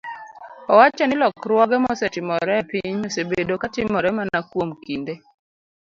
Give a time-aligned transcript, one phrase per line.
[0.73, 5.13] owacho ni lokruoge mosetimore e piny osebedo ka timore mana kuom kinde